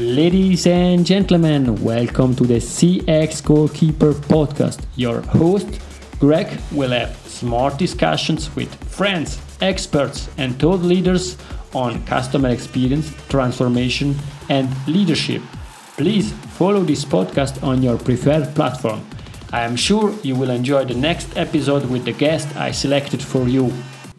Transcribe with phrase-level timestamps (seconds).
[0.00, 4.80] Ladies and gentlemen, welcome to the CX Goalkeeper podcast.
[4.96, 5.78] Your host,
[6.18, 11.36] Greg, will have smart discussions with friends, experts, and thought leaders
[11.74, 14.16] on customer experience, transformation,
[14.48, 15.42] and leadership.
[15.98, 19.04] Please follow this podcast on your preferred platform.
[19.52, 23.46] I am sure you will enjoy the next episode with the guest I selected for
[23.48, 23.70] you.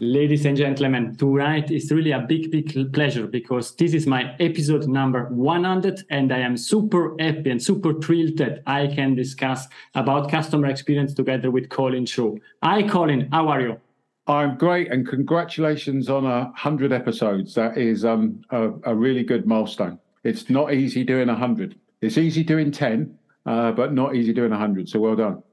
[0.03, 4.87] Ladies and gentlemen, tonight is really a big, big pleasure because this is my episode
[4.87, 10.31] number 100 and I am super happy and super thrilled that I can discuss about
[10.31, 12.33] customer experience together with Colin Shaw.
[12.63, 13.29] Hi, Colin.
[13.31, 13.79] How are you?
[14.25, 17.53] I'm great and congratulations on a hundred episodes.
[17.53, 19.99] That is um, a, a, really good milestone.
[20.23, 21.75] It's not easy doing a hundred.
[22.01, 24.89] It's easy doing 10, uh, but not easy doing a hundred.
[24.89, 25.43] So well done.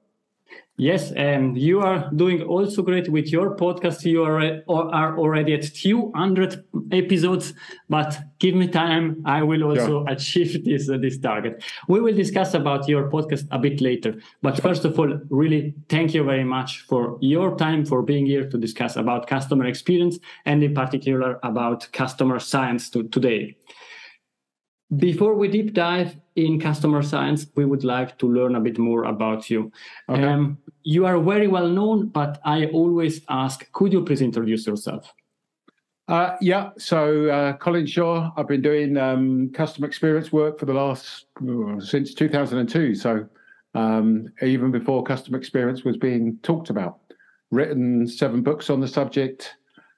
[0.81, 4.05] Yes, and you are doing also great with your podcast.
[4.05, 7.53] You are, are already at 200 episodes,
[7.89, 9.21] but give me time.
[9.27, 10.13] I will also yeah.
[10.13, 11.65] achieve this, uh, this target.
[11.89, 14.21] We will discuss about your podcast a bit later.
[14.41, 18.49] But first of all, really thank you very much for your time, for being here
[18.49, 23.57] to discuss about customer experience and in particular about customer science to, today.
[24.97, 29.05] Before we deep dive in customer science, we would like to learn a bit more
[29.05, 29.73] about you.
[30.09, 30.23] Okay.
[30.23, 35.13] Um, you are very well known, but I always ask, could you please introduce yourself?
[36.07, 40.73] Uh, yeah, so uh, Colin Shaw, I've been doing um, customer experience work for the
[40.73, 41.27] last
[41.81, 42.95] since 2002.
[42.95, 43.29] So
[43.75, 47.01] um, even before customer experience was being talked about,
[47.51, 49.55] written seven books on the subject.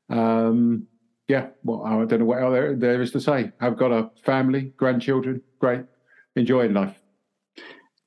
[0.09, 0.87] Um,
[1.29, 3.53] yeah, well, I don't know what else there, there is to say.
[3.61, 5.83] I've got a family, grandchildren, great,
[6.41, 6.97] enjoying life.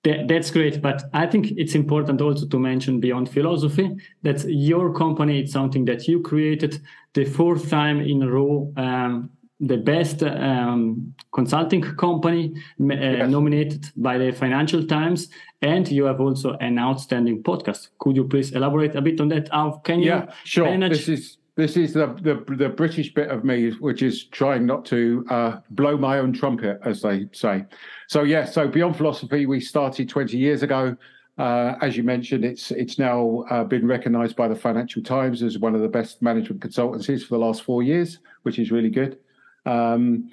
[0.04, 4.94] That, that's great, but I think it's important also to mention beyond philosophy that your
[4.94, 6.82] company is something that you created
[7.14, 8.74] the fourth time in a row.
[8.76, 13.30] Um, the best um, consulting company uh, yes.
[13.30, 15.30] nominated by the Financial Times,
[15.62, 17.90] and you have also an outstanding podcast.
[18.00, 19.48] Could you please elaborate a bit on that?
[19.50, 20.66] How can you yeah, sure.
[20.66, 21.06] manage?
[21.06, 24.86] This is this is the, the, the British bit of me, which is trying not
[24.86, 27.66] to uh, blow my own trumpet, as they say.
[28.08, 30.96] So yeah, so Beyond Philosophy we started 20 years ago.
[31.38, 35.58] Uh, as you mentioned, it's it's now uh, been recognised by the Financial Times as
[35.58, 39.18] one of the best management consultancies for the last four years, which is really good.
[39.66, 40.30] Um,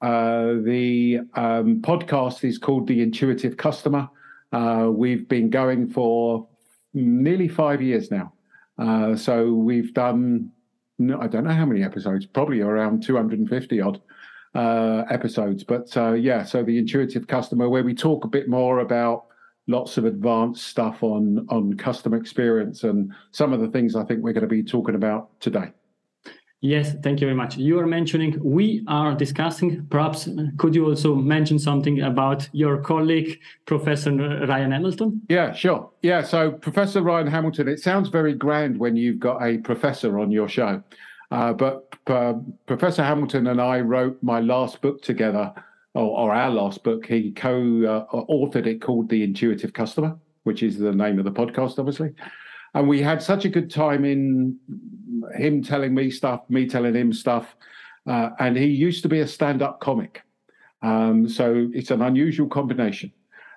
[0.00, 4.08] uh, the um, podcast is called The Intuitive Customer.
[4.52, 6.46] Uh, we've been going for
[6.92, 8.32] nearly five years now.
[8.78, 10.50] Uh, so we've done
[10.98, 14.00] no, I don't know how many episodes, probably around 250 odd
[14.54, 15.64] uh, episodes.
[15.64, 19.26] But uh, yeah, so the intuitive customer, where we talk a bit more about
[19.66, 24.22] lots of advanced stuff on on customer experience and some of the things I think
[24.22, 25.72] we're going to be talking about today.
[26.64, 27.58] Yes, thank you very much.
[27.58, 29.84] You are mentioning we are discussing.
[29.90, 35.20] Perhaps could you also mention something about your colleague, Professor Ryan Hamilton?
[35.28, 35.90] Yeah, sure.
[36.00, 40.30] Yeah, so Professor Ryan Hamilton, it sounds very grand when you've got a professor on
[40.30, 40.82] your show.
[41.30, 42.32] Uh, but uh,
[42.64, 45.52] Professor Hamilton and I wrote my last book together,
[45.92, 47.04] or, or our last book.
[47.04, 51.30] He co uh, authored it called The Intuitive Customer, which is the name of the
[51.30, 52.14] podcast, obviously
[52.74, 54.58] and we had such a good time in
[55.36, 57.56] him telling me stuff, me telling him stuff.
[58.06, 60.22] Uh, and he used to be a stand-up comic,
[60.82, 63.10] um, so it's an unusual combination.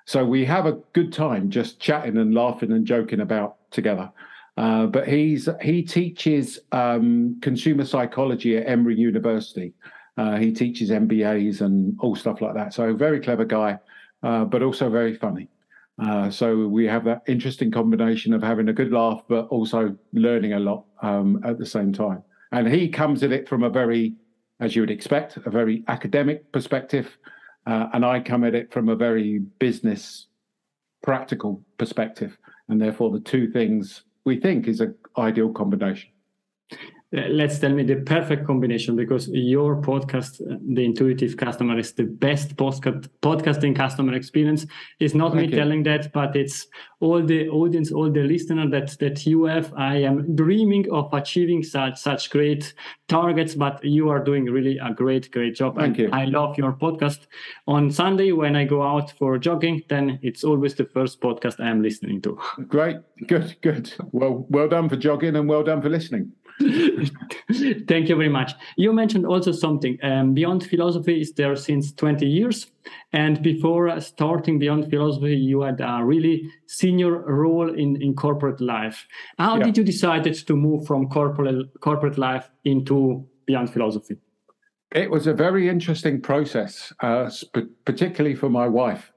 [0.06, 4.09] So we have a good time just chatting and laughing and joking about together.
[4.56, 9.73] Uh, but he's he teaches um, consumer psychology at Emory University.
[10.17, 12.73] Uh, he teaches MBAs and all stuff like that.
[12.73, 13.77] So very clever guy,
[14.23, 15.50] uh, but also very funny.
[16.01, 20.53] Uh, so we have that interesting combination of having a good laugh, but also learning
[20.53, 22.21] a lot um, at the same time.
[22.51, 24.15] And he comes at it from a very,
[24.59, 27.17] as you would expect, a very academic perspective,
[27.65, 30.27] uh, and I come at it from a very business,
[31.03, 32.37] practical perspective.
[32.69, 36.09] And therefore, the two things we think is an ideal combination.
[37.16, 41.94] Uh, let's tell me the perfect combination because your podcast uh, the intuitive customer is
[41.94, 44.65] the best podcast podcasting customer experience.
[45.00, 45.56] It's not Thank me you.
[45.57, 46.68] telling that but it's
[47.00, 49.74] all the audience all the listener that that you have.
[49.77, 52.74] I am dreaming of achieving such such great
[53.07, 55.77] targets but you are doing really a great great job.
[55.77, 56.10] Thank and you.
[56.12, 57.27] i love your podcast.
[57.68, 61.69] On sunday when i go out for jogging then it's always the first podcast i
[61.69, 62.38] am listening to.
[62.68, 62.98] Great.
[63.27, 63.94] Good good.
[64.12, 66.33] Well well done for jogging and well done for listening
[67.88, 68.54] Thank you very much.
[68.77, 69.98] You mentioned also something.
[70.01, 72.71] Um, Beyond Philosophy is there since 20 years.
[73.13, 79.06] And before starting Beyond Philosophy, you had a really senior role in, in corporate life.
[79.38, 79.65] How yeah.
[79.65, 84.18] did you decide to move from corporate, corporate life into Beyond Philosophy?
[84.92, 87.30] It was a very interesting process, uh,
[87.86, 89.12] particularly for my wife,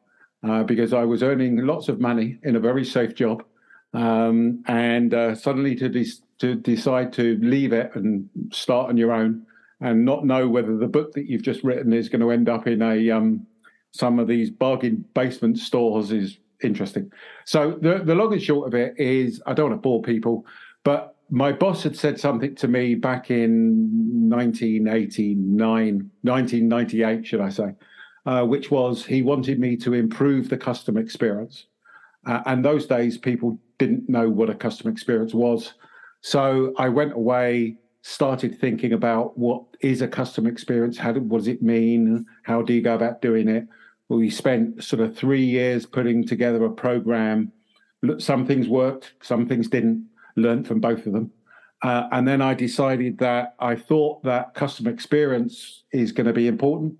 [0.47, 3.45] uh, because I was earning lots of money in a very safe job,
[3.95, 6.07] um, and uh, suddenly to de-
[6.41, 9.47] to decide to leave it and start on your own,
[9.81, 12.67] and not know whether the book that you've just written is going to end up
[12.67, 13.47] in a um,
[13.93, 17.11] some of these bargain basement stores is interesting.
[17.45, 20.47] So the the long and short of it is, I don't want to bore people,
[20.85, 27.75] but my boss had said something to me back in 1989, 1998, should I say,
[28.27, 31.67] uh, which was he wanted me to improve the customer experience.
[32.27, 35.75] Uh, and those days, people didn't know what a customer experience was.
[36.23, 40.99] So I went away, started thinking about what is a customer experience?
[40.99, 42.27] How what does it mean?
[42.45, 43.67] How do you go about doing it?
[44.09, 47.53] We spent sort of three years putting together a program.
[48.19, 50.07] Some things worked, some things didn't
[50.37, 51.31] learned from both of them.
[51.83, 56.47] Uh, and then I decided that I thought that customer experience is going to be
[56.47, 56.95] important.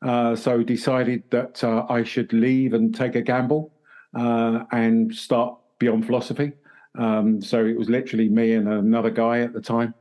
[0.00, 3.72] Uh, so decided that uh, I should leave and take a gamble
[4.18, 6.52] uh, and start beyond philosophy.
[6.98, 9.94] Um, so it was literally me and another guy at the time.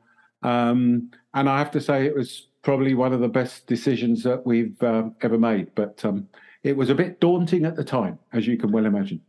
[0.43, 4.45] Um, and I have to say it was probably one of the best decisions that
[4.45, 5.73] we've uh, ever made.
[5.75, 6.27] But um,
[6.63, 9.21] it was a bit daunting at the time, as you can well imagine.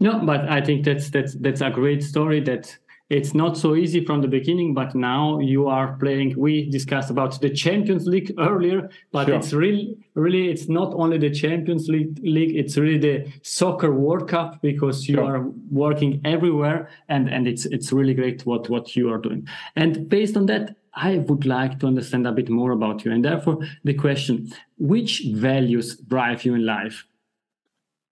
[0.00, 2.40] No, but I think that's that's that's a great story.
[2.40, 2.76] That
[3.12, 6.34] it's not so easy from the beginning, but now you are playing.
[6.38, 9.34] We discussed about the Champions League earlier, but sure.
[9.34, 14.28] it's really, really, it's not only the Champions League, league it's really the soccer World
[14.28, 15.24] Cup because you sure.
[15.24, 19.46] are working everywhere, and and it's it's really great what what you are doing.
[19.76, 23.22] And based on that, I would like to understand a bit more about you, and
[23.22, 27.06] therefore the question: Which values drive you in life?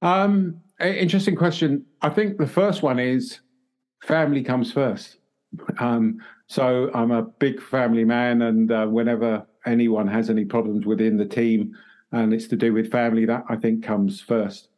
[0.02, 1.84] Um, Interesting question.
[2.00, 3.40] I think the first one is
[4.02, 5.16] family comes first.
[5.78, 11.16] Um, so I'm a big family man, and uh, whenever anyone has any problems within
[11.16, 11.76] the team
[12.12, 14.68] and it's to do with family, that I think comes first.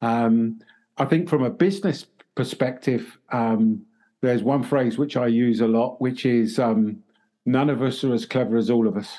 [0.00, 0.60] Um,
[0.96, 2.06] I think from a business
[2.36, 3.82] perspective, um,
[4.20, 7.02] there's one phrase which I use a lot, which is um,
[7.46, 9.18] none of us are as clever as all of us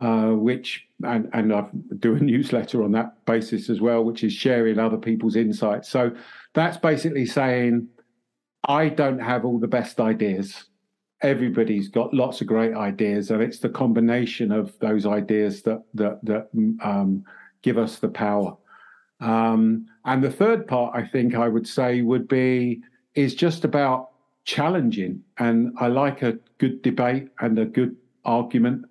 [0.00, 1.66] uh, which and and I
[1.98, 5.88] do a newsletter on that basis as well, which is sharing other people's insights.
[5.88, 6.12] So
[6.54, 7.88] that's basically saying
[8.68, 10.64] I don't have all the best ideas.
[11.22, 16.24] Everybody's got lots of great ideas, and it's the combination of those ideas that that
[16.24, 16.48] that
[16.82, 17.24] um,
[17.62, 18.56] give us the power.
[19.20, 22.80] Um, and the third part, I think, I would say would be
[23.14, 24.10] is just about
[24.44, 25.22] challenging.
[25.38, 28.86] And I like a good debate and a good argument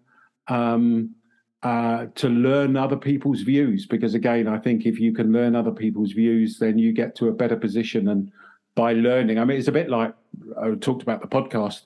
[0.48, 1.16] um,
[1.64, 3.86] uh, to learn other people's views.
[3.86, 7.30] Because again, I think if you can learn other people's views, then you get to
[7.30, 8.10] a better position.
[8.10, 8.32] And
[8.80, 10.14] by learning, I mean, it's a bit like
[10.58, 11.82] I talked about the podcast.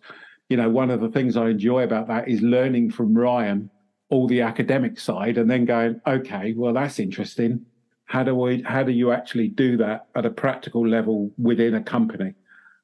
[0.49, 3.71] You know, one of the things I enjoy about that is learning from Ryan
[4.09, 7.65] all the academic side and then going, okay, well, that's interesting.
[8.05, 8.61] How do we?
[8.61, 12.35] How do you actually do that at a practical level within a company?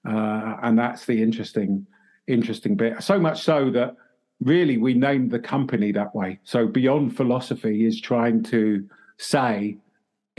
[0.03, 1.85] Uh, and that's the interesting,
[2.25, 3.03] interesting bit.
[3.03, 3.95] So much so that
[4.41, 6.39] really we named the company that way.
[6.45, 9.77] So Beyond Philosophy is trying to say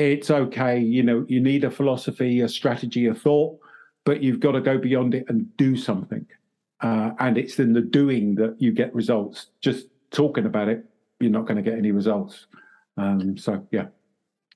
[0.01, 3.59] it's okay, you know, you need a philosophy, a strategy, a thought,
[4.05, 6.27] but you've got to go beyond it and do something.
[6.81, 9.49] Uh, and it's in the doing that you get results.
[9.61, 10.87] Just talking about it,
[11.21, 12.47] you're not going to get any results.
[12.97, 13.89] Um, so, yeah.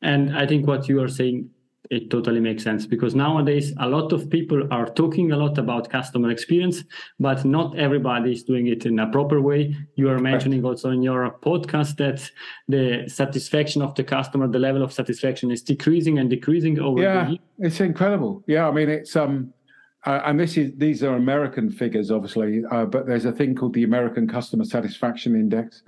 [0.01, 1.51] And I think what you are saying
[1.91, 5.91] it totally makes sense because nowadays a lot of people are talking a lot about
[5.91, 6.85] customer experience
[7.19, 9.77] but not everybody is doing it in a proper way.
[9.97, 12.31] You are mentioning also in your podcast that
[12.69, 17.31] the satisfaction of the customer the level of satisfaction is decreasing and decreasing over yeah
[17.59, 18.43] it's incredible.
[18.47, 19.53] Yeah i mean it's um
[20.07, 23.75] uh, and this is these are american figures obviously uh, but there's a thing called
[23.75, 25.83] the american customer satisfaction index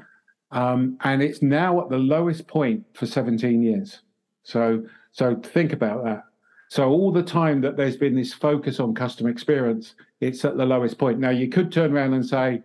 [0.51, 4.01] um, and it's now at the lowest point for 17 years.
[4.45, 4.85] So
[5.17, 6.25] so think about that.
[6.69, 10.67] So all the time that there's been this focus on customer experience, it's at the
[10.67, 11.19] lowest point.
[11.19, 12.63] Now you could turn around and say,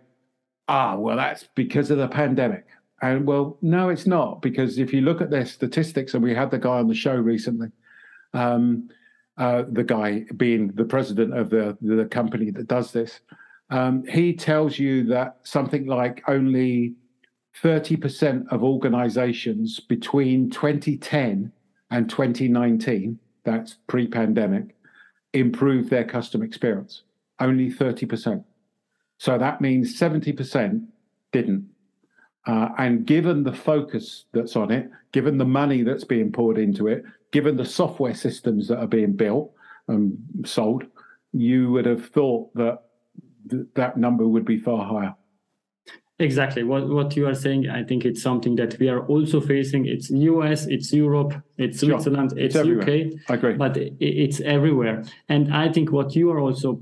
[0.68, 2.66] ah, well, that's because of the pandemic.
[3.00, 6.50] And well, no, it's not, because if you look at their statistics, and we had
[6.50, 7.68] the guy on the show recently,
[8.34, 8.90] um,
[9.38, 13.20] uh, the guy being the president of the, the company that does this,
[13.70, 16.96] um, he tells you that something like only
[17.62, 21.50] 30% of organizations between 2010
[21.92, 24.74] and 2019, that's pre pandemic,
[25.34, 27.02] improved their customer experience.
[27.38, 28.42] Only 30%.
[29.18, 30.86] So that means 70%
[31.32, 31.68] didn't.
[32.46, 36.88] Uh, and given the focus that's on it, given the money that's being poured into
[36.88, 39.52] it, given the software systems that are being built
[39.86, 40.84] and sold,
[41.32, 42.82] you would have thought that
[43.50, 45.14] th- that number would be far higher.
[46.22, 46.62] Exactly.
[46.62, 49.86] What what you are saying, I think it's something that we are also facing.
[49.86, 51.88] It's US, it's Europe, it's Sure.
[51.90, 52.88] Switzerland, it's, It's UK,
[53.28, 53.54] I agree.
[53.54, 55.02] but it's everywhere.
[55.28, 56.80] And I think what you are also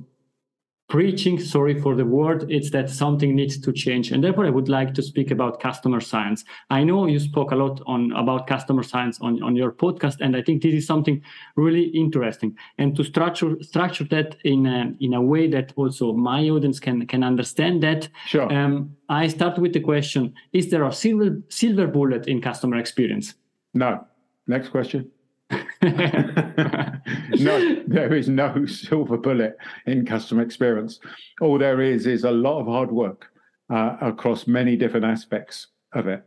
[0.90, 4.10] preaching, sorry for the word, it's that something needs to change.
[4.10, 6.44] And therefore I would like to speak about customer science.
[6.68, 10.36] I know you spoke a lot on about customer science on, on your podcast, and
[10.36, 11.22] I think this is something
[11.56, 12.56] really interesting.
[12.78, 17.06] And to structure structure that in a, in a way that also my audience can
[17.06, 18.52] can understand that Sure.
[18.52, 23.34] um, I start with the question: Is there a silver silver bullet in customer experience?
[23.74, 24.04] no.
[24.46, 25.08] Next question.
[25.82, 31.00] no, there is no silver bullet in customer experience.
[31.40, 33.26] All there is is a lot of hard work
[33.70, 36.24] uh, across many different aspects of it.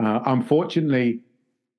[0.00, 1.20] Uh, unfortunately,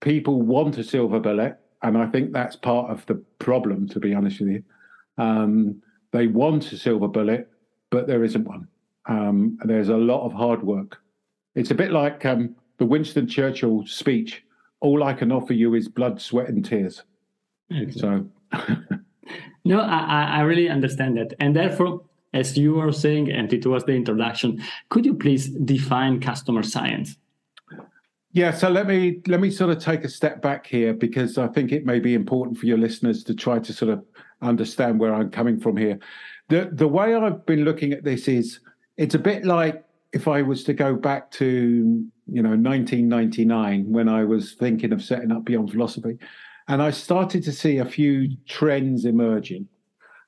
[0.01, 4.13] people want a silver bullet, and I think that's part of the problem, to be
[4.13, 4.63] honest with you.
[5.17, 5.81] Um,
[6.11, 7.49] they want a silver bullet,
[7.89, 8.67] but there isn't one.
[9.05, 10.99] Um, there's a lot of hard work.
[11.55, 14.43] It's a bit like um, the Winston Churchill speech
[14.81, 17.03] all I can offer you is blood, sweat, and tears.
[17.91, 18.27] So,
[19.63, 21.33] No, I, I I really understand that.
[21.39, 22.01] And therefore,
[22.33, 27.17] as you were saying, and it was the introduction, could you please define customer science?
[28.33, 28.51] yeah.
[28.51, 31.71] So let me let me sort of take a step back here because I think
[31.71, 34.03] it may be important for your listeners to try to sort of
[34.41, 35.99] understand where I'm coming from here.
[36.49, 38.59] The the way I've been looking at this is
[38.97, 39.83] it's a bit like
[40.13, 45.03] if I was to go back to you know 1999 when I was thinking of
[45.03, 46.17] setting up Beyond Philosophy,
[46.67, 49.67] and I started to see a few trends emerging,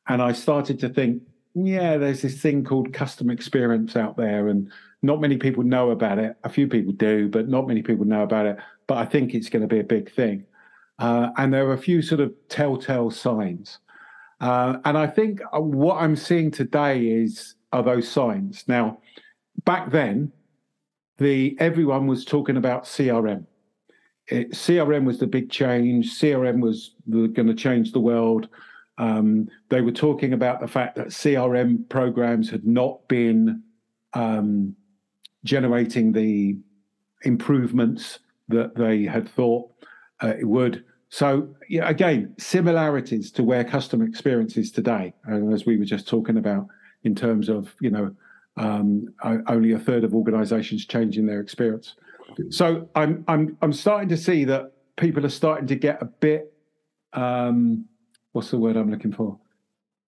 [0.07, 1.23] and I started to think,
[1.55, 4.71] yeah, there's this thing called customer experience out there, and
[5.01, 6.35] not many people know about it.
[6.43, 8.57] A few people do, but not many people know about it.
[8.87, 10.45] But I think it's going to be a big thing,
[10.99, 13.79] uh, and there are a few sort of telltale signs.
[14.41, 18.65] Uh, and I think uh, what I'm seeing today is are those signs.
[18.67, 18.99] Now,
[19.63, 20.31] back then,
[21.17, 23.45] the everyone was talking about CRM.
[24.27, 26.17] It, CRM was the big change.
[26.19, 28.47] CRM was going to change the world.
[28.97, 33.63] Um, they were talking about the fact that CRM programs had not been
[34.13, 34.75] um,
[35.43, 36.57] generating the
[37.23, 39.71] improvements that they had thought
[40.21, 40.83] uh, it would.
[41.09, 46.07] So, yeah, again, similarities to where customer experience is today, and as we were just
[46.07, 46.67] talking about
[47.03, 48.15] in terms of you know
[48.57, 49.13] um,
[49.47, 51.95] only a third of organisations changing their experience.
[52.49, 56.53] So I'm I'm I'm starting to see that people are starting to get a bit
[57.13, 57.85] um,
[58.31, 59.39] what's the word I'm looking for?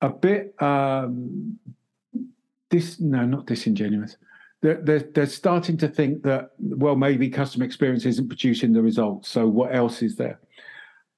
[0.01, 1.57] A bit um,
[2.69, 4.17] this no not disingenuous.
[4.61, 9.29] They're, they're they're starting to think that well maybe customer experience isn't producing the results.
[9.29, 10.39] So what else is there?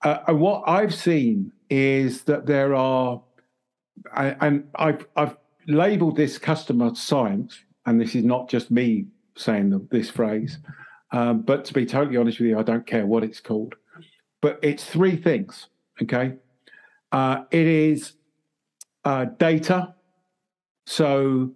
[0.03, 3.21] Uh, and what I've seen is that there are,
[4.15, 10.09] and I've I've labeled this customer science, and this is not just me saying this
[10.09, 10.57] phrase,
[11.11, 13.75] um, but to be totally honest with you, I don't care what it's called.
[14.41, 15.67] But it's three things.
[16.01, 16.33] Okay,
[17.11, 18.13] uh, it is
[19.03, 19.95] uh, data.
[20.85, 21.51] So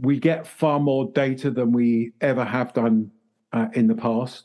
[0.00, 3.10] we get far more data than we ever have done
[3.52, 4.44] uh, in the past.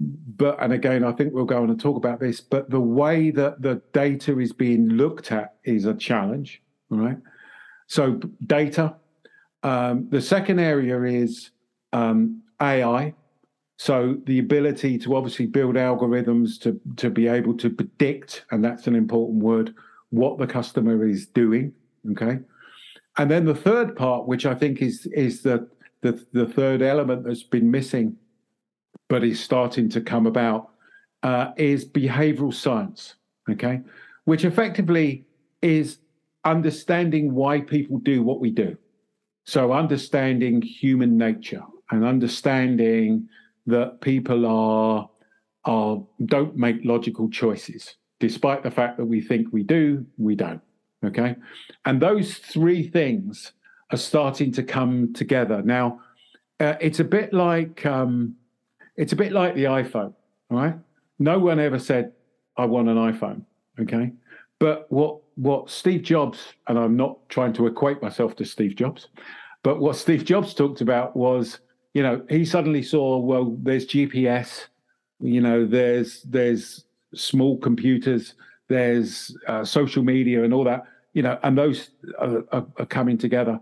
[0.00, 2.40] But and again, I think we'll go on and talk about this.
[2.40, 6.62] But the way that the data is being looked at is a challenge.
[6.90, 7.18] All right.
[7.90, 8.94] So data.
[9.64, 11.50] Um, the second area is
[11.92, 13.12] um, AI.
[13.78, 18.86] So the ability to obviously build algorithms to to be able to predict, and that's
[18.86, 19.74] an important word,
[20.10, 21.72] what the customer is doing.
[22.12, 22.38] Okay.
[23.18, 25.68] And then the third part, which I think is is the
[26.02, 28.16] the, the third element that's been missing,
[29.08, 30.70] but is starting to come about,
[31.24, 33.16] uh, is behavioral science.
[33.50, 33.80] Okay,
[34.26, 35.24] which effectively
[35.60, 35.98] is
[36.44, 38.76] understanding why people do what we do.
[39.44, 43.28] So understanding human nature and understanding
[43.66, 45.08] that people are
[45.64, 50.60] are don't make logical choices, despite the fact that we think we do, we don't.
[51.04, 51.36] Okay,
[51.84, 53.52] and those three things
[53.90, 56.00] are starting to come together now.
[56.58, 58.36] Uh, it's a bit like um,
[58.96, 60.14] it's a bit like the iPhone,
[60.50, 60.74] right?
[61.18, 62.12] No one ever said
[62.56, 63.42] I want an iPhone,
[63.80, 64.12] okay?
[64.58, 69.08] But what what Steve Jobs and I'm not trying to equate myself to Steve Jobs,
[69.62, 71.60] but what Steve Jobs talked about was,
[71.94, 74.66] you know, he suddenly saw well, there's GPS,
[75.18, 78.34] you know, there's there's small computers,
[78.68, 83.16] there's uh, social media and all that, you know, and those are, are, are coming
[83.16, 83.58] together.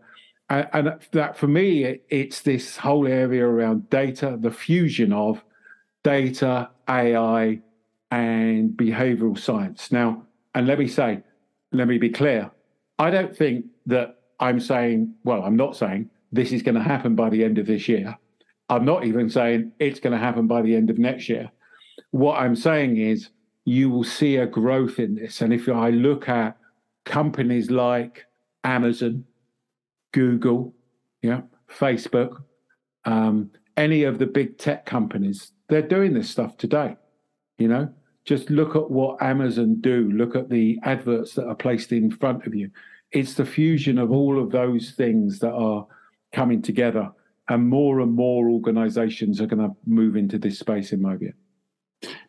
[0.51, 5.45] And, and that for me, it, it's this whole area around data, the fusion of
[6.03, 7.61] data, AI,
[8.11, 9.93] and behavioral science.
[9.93, 10.25] Now,
[10.57, 11.23] and let me say,
[11.73, 12.51] let me be clear,
[12.99, 17.15] I don't think that I'm saying, well, I'm not saying this is going to happen
[17.15, 18.17] by the end of this year.
[18.69, 21.51] I'm not even saying it's going to happen by the end of next year.
[22.11, 23.31] What I'm saying is
[23.65, 25.41] you will see a growth in this.
[25.41, 26.57] And if I look at
[27.05, 28.25] companies like
[28.65, 29.25] Amazon,
[30.13, 30.75] Google,
[31.23, 32.43] yeah, Facebook,
[33.05, 36.97] um, any of the big tech companies, they're doing this stuff today.
[37.59, 37.93] You know,
[38.29, 40.13] just look at what Amazon do.
[40.13, 42.71] Look at the adverts that are placed in front of you.
[43.11, 45.87] It's the fusion of all of those things that are
[46.35, 47.11] coming together,
[47.49, 51.33] and more and more organizations are going to move into this space, in my view.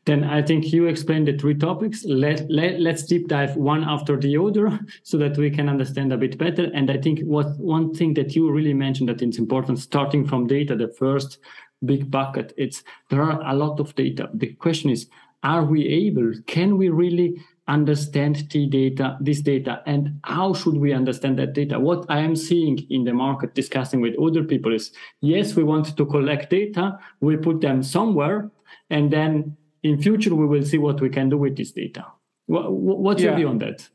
[0.06, 2.06] Then I think you explained the three topics.
[2.06, 6.18] Let, let, let's deep dive one after the other so that we can understand a
[6.18, 6.72] bit better.
[6.74, 10.48] And I think what one thing that you really mentioned that it's important, starting from
[10.48, 11.40] data, the first
[11.84, 14.30] big bucket, it's there are a lot of data.
[14.34, 15.08] The question is,
[15.44, 20.92] are we able, can we really understand the data, this data, and how should we
[20.92, 21.80] understand that data?
[21.80, 24.92] What I am seeing in the market discussing with other people is
[25.22, 28.50] yes, we want to collect data, we put them somewhere,
[28.90, 32.06] and then in future we will see what we can do with this data.
[32.48, 33.30] What's yeah.
[33.30, 33.88] your view on that?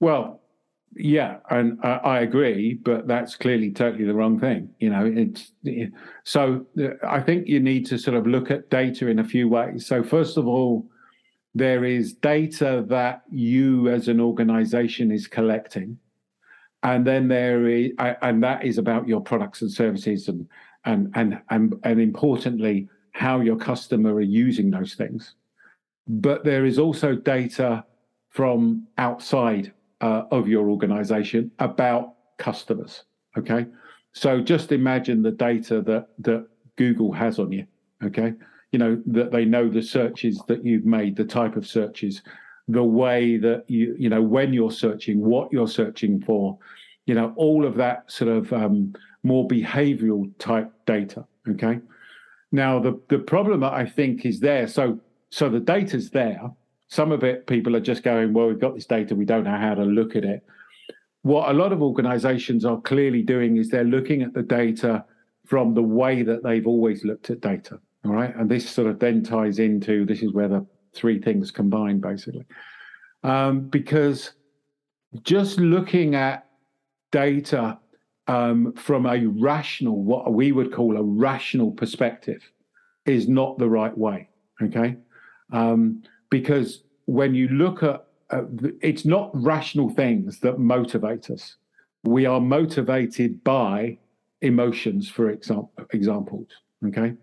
[0.00, 0.39] Well,
[0.96, 4.70] yeah, and I, I agree, but that's clearly totally the wrong thing.
[4.80, 5.52] You know, it's
[6.24, 6.66] so
[7.06, 9.86] I think you need to sort of look at data in a few ways.
[9.86, 10.86] So first of all,
[11.54, 15.96] there is data that you as an organization is collecting,
[16.82, 20.48] and then there is, and that is about your products and services, and
[20.84, 25.34] and and and, and importantly, how your customer are using those things.
[26.08, 27.84] But there is also data
[28.30, 33.04] from outside uh, of your organization about customers.
[33.36, 33.66] Okay.
[34.12, 37.66] So just imagine the data that, that Google has on you.
[38.02, 38.34] Okay.
[38.72, 42.22] You know, that they know the searches that you've made, the type of searches,
[42.68, 46.58] the way that you, you know, when you're searching, what you're searching for,
[47.06, 51.24] you know, all of that sort of um, more behavioral type data.
[51.48, 51.80] Okay.
[52.52, 56.50] Now, the, the problem that I think is there, so so the data's there.
[56.90, 59.56] Some of it, people are just going, well, we've got this data, we don't know
[59.56, 60.44] how to look at it.
[61.22, 65.04] What a lot of organizations are clearly doing is they're looking at the data
[65.46, 67.78] from the way that they've always looked at data.
[68.04, 68.34] All right.
[68.34, 72.46] And this sort of then ties into this is where the three things combine, basically.
[73.22, 74.32] Um, because
[75.22, 76.46] just looking at
[77.12, 77.78] data
[78.26, 82.42] um, from a rational, what we would call a rational perspective,
[83.06, 84.28] is not the right way.
[84.62, 84.96] Okay,
[85.52, 88.42] um, because when you look at, uh,
[88.80, 91.56] it's not rational things that motivate us.
[92.04, 93.98] We are motivated by
[94.40, 96.48] emotions, for example, examples.
[96.86, 97.14] Okay,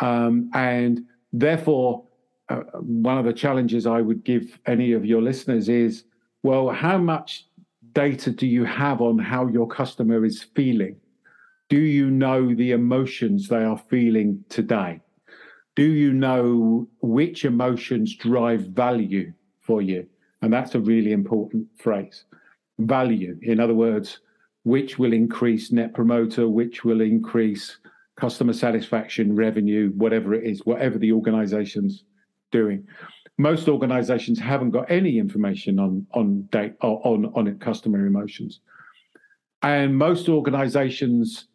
[0.00, 2.04] um, and therefore,
[2.48, 6.04] uh, one of the challenges I would give any of your listeners is,
[6.42, 7.46] well, how much
[7.92, 10.96] data do you have on how your customer is feeling?
[11.68, 15.00] Do you know the emotions they are feeling today?
[15.76, 20.06] Do you know which emotions drive value for you?
[20.42, 22.24] And that's a really important phrase.
[22.78, 24.20] Value, in other words,
[24.64, 27.78] which will increase net promoter, which will increase
[28.16, 32.04] customer satisfaction, revenue, whatever it is, whatever the organization's
[32.50, 32.86] doing
[33.38, 38.60] most organizations haven't got any information on on date on on customer emotions
[39.62, 41.48] and most organizations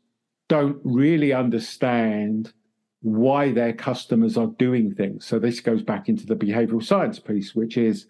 [0.47, 2.53] don't really understand
[3.01, 7.55] why their customers are doing things so this goes back into the behavioral science piece
[7.55, 8.05] which is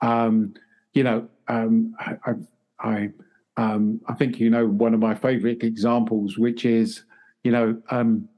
[0.00, 0.54] um,
[0.92, 2.32] you know um, I,
[2.80, 3.08] I,
[3.56, 7.04] um, I think you know one of my favorite examples which is
[7.42, 8.28] you know um,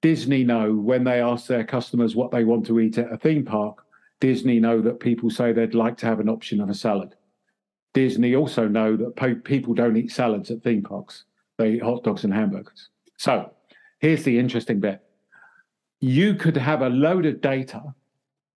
[0.00, 3.44] disney know when they ask their customers what they want to eat at a theme
[3.44, 3.82] park
[4.22, 7.16] Disney know that people say they'd like to have an option of a salad.
[7.92, 11.24] Disney also know that people don't eat salads at theme parks.
[11.58, 12.88] They eat hot dogs and hamburgers.
[13.18, 13.50] So
[13.98, 15.02] here's the interesting bit.
[16.02, 17.94] You could have a load of data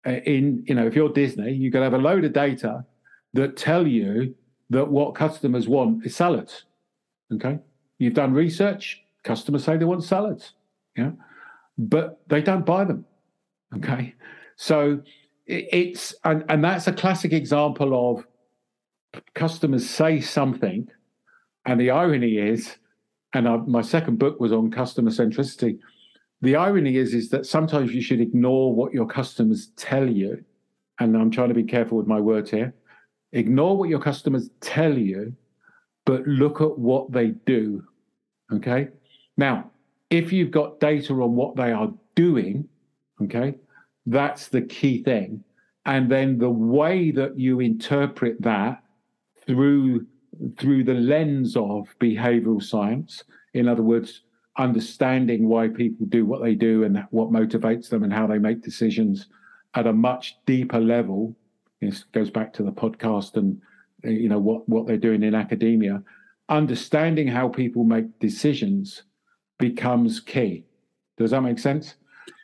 [0.07, 2.85] uh, in, you know, if you're Disney, you could have a load of data
[3.33, 4.35] that tell you
[4.71, 6.65] that what customers want is salads.
[7.33, 7.59] Okay.
[7.99, 10.53] You've done research, customers say they want salads.
[10.97, 11.13] Yeah.
[11.79, 13.05] But they don't buy them.
[13.77, 14.15] Okay.
[14.57, 15.01] So
[15.47, 18.27] it's and, and that's a classic example of
[19.35, 20.89] customers say something
[21.65, 22.77] and the irony is
[23.33, 25.79] and I, my second book was on customer centricity
[26.43, 30.45] the irony is is that sometimes you should ignore what your customers tell you.
[30.99, 32.75] And i'm trying to be careful with my words here.
[33.33, 35.35] Ignore what your customers tell you
[36.05, 37.85] but look at what they do.
[38.53, 38.89] Okay?
[39.37, 39.71] Now
[40.11, 42.69] if you've got data on what they are doing
[43.23, 43.55] okay
[44.07, 45.43] that's the key thing.
[45.85, 48.83] And then the way that you interpret that
[49.47, 50.07] through
[50.59, 54.23] through the lens of behavioral science, in other words,
[54.59, 58.63] understanding why people do what they do and what motivates them and how they make
[58.63, 59.27] decisions
[59.75, 61.37] at a much deeper level.
[61.81, 63.61] This goes back to the podcast and
[64.05, 66.03] uh, you know what what they're doing in academia.
[66.49, 69.03] Understanding how people make decisions
[69.59, 70.65] becomes key.
[71.19, 71.95] Does that make sense?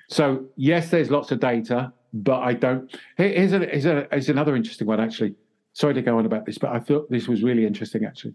[0.09, 2.95] So yes, there's lots of data, but I don't.
[3.17, 5.35] Here's, a, here's, a, here's another interesting one actually.
[5.73, 8.35] Sorry to go on about this, but I thought this was really interesting actually.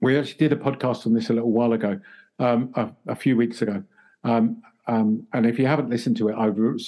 [0.00, 1.98] We actually did a podcast on this a little while ago,
[2.38, 3.82] um, a, a, few weeks ago.
[4.24, 6.46] Um, um, and if you haven't listened to it, I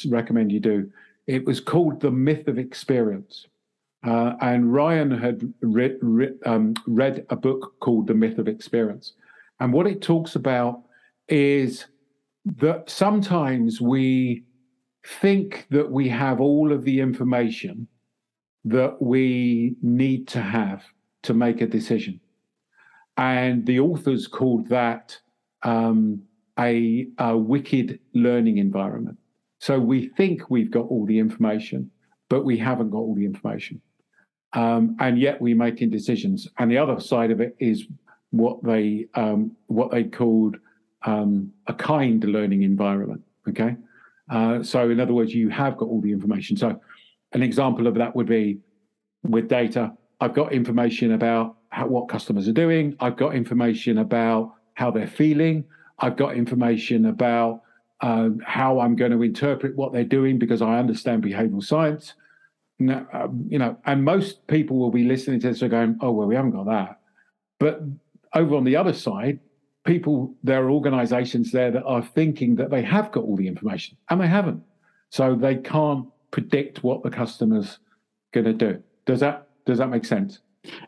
[0.09, 0.90] recommend you do.
[1.26, 3.46] It was called The Myth of Experience.
[4.06, 9.12] Uh, and Ryan had read, read, um, read a book called The Myth of Experience.
[9.61, 10.82] And what it talks about
[11.28, 11.87] is
[12.44, 14.44] that sometimes we
[15.20, 17.88] think that we have all of the information
[18.64, 20.85] that we need to have
[21.22, 22.20] to make a decision.
[23.16, 25.18] And the authors called that
[25.66, 26.22] um,
[26.59, 29.18] a, a wicked learning environment.
[29.59, 31.90] So we think we've got all the information,
[32.31, 33.83] but we haven't got all the information.
[34.52, 36.48] Um, and yet we're making decisions.
[36.59, 37.87] And the other side of it is
[38.31, 40.57] what they um, what they called
[41.02, 43.22] um, a kind learning environment.
[43.48, 43.76] Okay,
[44.31, 46.57] uh, so in other words, you have got all the information.
[46.57, 46.81] So
[47.33, 48.59] an example of that would be
[49.24, 49.92] with data.
[50.20, 52.96] I've got information about how, what customers are doing.
[53.00, 55.64] I've got information about how they're feeling.
[55.98, 57.62] I've got information about
[58.02, 62.12] uh, how I'm going to interpret what they're doing because I understand behavioral science.
[62.78, 66.12] Now, um, you know, and most people will be listening to this and going, "Oh,
[66.12, 67.00] well, we haven't got that."
[67.58, 67.80] But
[68.34, 69.40] over on the other side,
[69.84, 73.96] people, there are organisations there that are thinking that they have got all the information,
[74.10, 74.62] and they haven't.
[75.08, 77.78] So they can't predict what the customer's
[78.32, 78.82] going to do.
[79.06, 80.40] Does that does that make sense?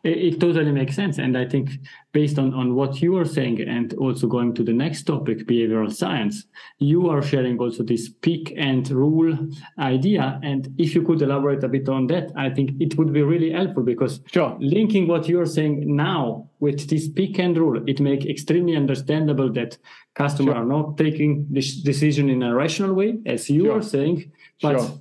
[0.05, 1.19] It, it, totally makes sense.
[1.19, 1.71] And I think
[2.13, 5.93] based on, on what you are saying and also going to the next topic, behavioral
[5.93, 6.45] science,
[6.79, 9.37] you are sharing also this peak end rule
[9.79, 10.41] idea.
[10.43, 13.53] And if you could elaborate a bit on that, I think it would be really
[13.53, 14.57] helpful because sure.
[14.61, 19.79] linking what you're saying now with this peak end rule, it makes extremely understandable that
[20.15, 20.63] customers sure.
[20.63, 23.79] are not taking this decision in a rational way, as you sure.
[23.79, 24.33] are saying.
[24.61, 25.01] But sure.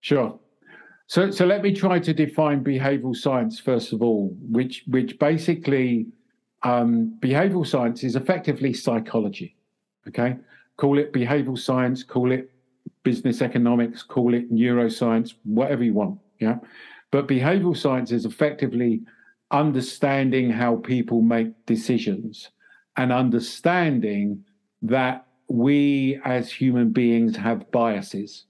[0.00, 0.40] Sure.
[1.08, 6.06] So, so let me try to define behavioral science first of all, which which basically
[6.62, 9.56] um, behavioral science is effectively psychology.
[10.06, 10.36] Okay,
[10.76, 12.50] call it behavioral science, call it
[13.04, 16.18] business economics, call it neuroscience, whatever you want.
[16.40, 16.58] Yeah,
[17.10, 19.00] but behavioral science is effectively
[19.50, 22.50] understanding how people make decisions
[22.98, 24.44] and understanding
[24.82, 28.44] that we as human beings have biases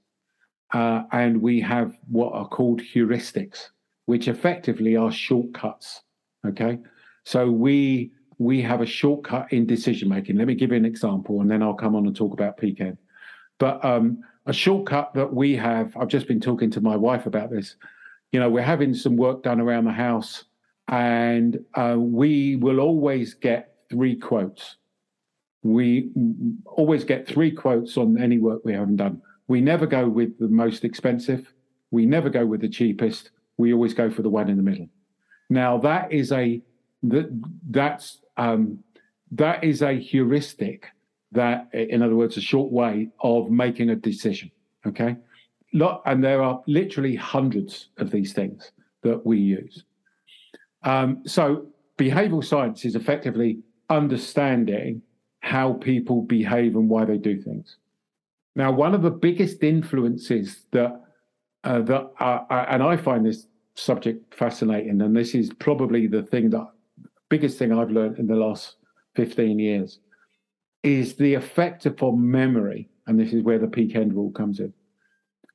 [0.72, 3.68] uh, and we have what are called heuristics,
[4.06, 6.02] which effectively are shortcuts.
[6.46, 6.78] Okay,
[7.24, 10.36] so we we have a shortcut in decision making.
[10.36, 12.80] Let me give you an example, and then I'll come on and talk about peak
[12.80, 12.98] end.
[13.58, 17.50] But um, a shortcut that we have, I've just been talking to my wife about
[17.50, 17.76] this.
[18.32, 20.44] You know, we're having some work done around the house,
[20.86, 24.76] and uh, we will always get three quotes.
[25.62, 26.10] We
[26.64, 29.20] always get three quotes on any work we haven't done.
[29.48, 31.52] We never go with the most expensive.
[31.90, 33.30] We never go with the cheapest.
[33.56, 34.88] We always go for the one in the middle.
[35.50, 36.62] Now that is a
[37.04, 37.28] that
[37.70, 38.84] that's um,
[39.32, 40.86] that is a heuristic
[41.32, 44.50] that, in other words, a short way of making a decision.
[44.86, 45.16] Okay,
[45.72, 49.84] and there are literally hundreds of these things that we use.
[50.82, 53.58] Um, so behavioral science is effectively
[53.90, 55.02] understanding
[55.40, 57.76] how people behave and why they do things.
[58.58, 61.00] Now, one of the biggest influences that
[61.64, 66.50] uh, that uh, and I find this subject fascinating, and this is probably the thing
[66.50, 66.66] that
[67.28, 68.76] biggest thing I've learned in the last
[69.14, 70.00] fifteen years
[70.82, 74.72] is the effect upon memory, and this is where the peak end rule comes in.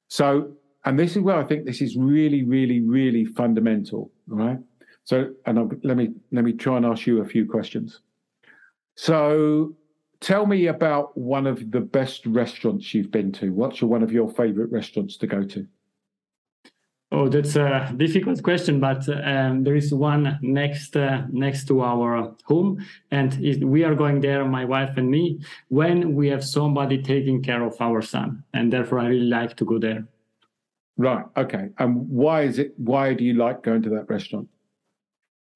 [0.07, 0.53] So,
[0.85, 4.11] and this is where I think this is really, really, really fundamental.
[4.27, 4.59] Right.
[5.03, 7.99] So, and I'll, let me let me try and ask you a few questions.
[8.95, 9.75] So,
[10.23, 13.51] Tell me about one of the best restaurants you've been to.
[13.51, 15.67] What's your, one of your favorite restaurants to go to?
[17.11, 22.33] Oh, that's a difficult question, but um, there is one next uh, next to our
[22.45, 27.03] home, and it, we are going there, my wife and me, when we have somebody
[27.03, 30.07] taking care of our son, and therefore I really like to go there.
[30.95, 31.25] Right.
[31.35, 31.67] Okay.
[31.79, 32.73] And why is it?
[32.77, 34.47] Why do you like going to that restaurant?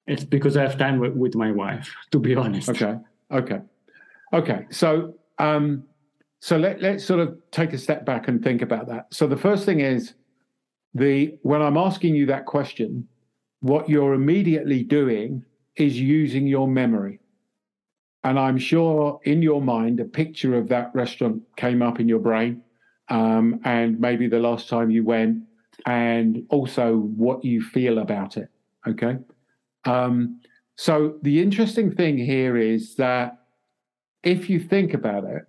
[0.06, 1.90] It's because I have time with, with my wife.
[2.10, 2.68] To be honest.
[2.68, 2.96] Okay.
[3.30, 3.60] Okay.
[4.32, 5.84] Okay, so um,
[6.40, 9.06] so let, let's sort of take a step back and think about that.
[9.12, 10.14] So the first thing is
[10.94, 13.08] the when I'm asking you that question,
[13.60, 15.44] what you're immediately doing
[15.76, 17.20] is using your memory.
[18.24, 22.18] And I'm sure in your mind, a picture of that restaurant came up in your
[22.18, 22.62] brain,
[23.08, 25.42] um, and maybe the last time you went,
[25.86, 28.48] and also what you feel about it.
[28.86, 29.18] Okay.
[29.84, 30.40] Um,
[30.76, 33.37] so the interesting thing here is that
[34.22, 35.42] if you think about it,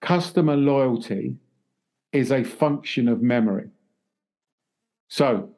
[0.00, 1.36] customer loyalty
[2.12, 3.70] is a function of memory.
[5.08, 5.50] So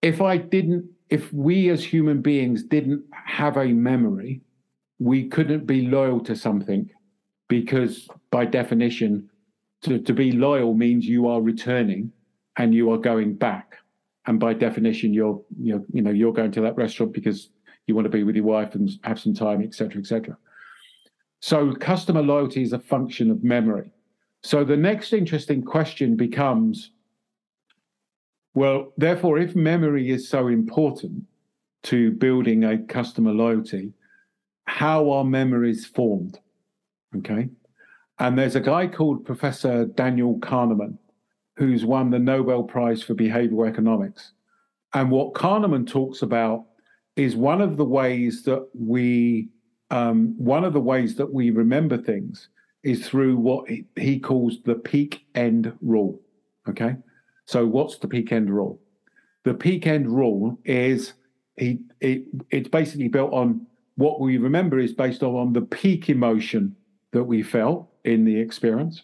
[0.00, 4.40] if I didn't, if we as human beings didn't have a memory,
[4.98, 6.88] we couldn't be loyal to something
[7.48, 9.28] because by definition,
[9.82, 12.12] to, to be loyal means you are returning
[12.56, 13.76] and you are going back.
[14.26, 17.50] And by definition, you're, you're you know, you're going to that restaurant because
[17.86, 20.36] you want to be with your wife and have some time, etc., etc.
[21.42, 23.90] So customer loyalty is a function of memory.
[24.44, 26.92] So the next interesting question becomes
[28.54, 31.24] well, therefore, if memory is so important
[31.84, 33.94] to building a customer loyalty,
[34.66, 36.38] how are memories formed?
[37.16, 37.48] Okay.
[38.18, 40.98] And there's a guy called Professor Daniel Kahneman
[41.56, 44.32] who's won the Nobel Prize for Behavioral Economics.
[44.92, 46.66] And what Kahneman talks about
[47.16, 49.48] is one of the ways that we
[49.92, 52.48] um, one of the ways that we remember things
[52.82, 56.20] is through what he calls the peak end rule.
[56.68, 56.96] Okay,
[57.44, 58.80] so what's the peak end rule?
[59.44, 61.12] The peak end rule is
[61.56, 66.08] he it, it's basically built on what we remember is based on, on the peak
[66.08, 66.74] emotion
[67.12, 69.02] that we felt in the experience,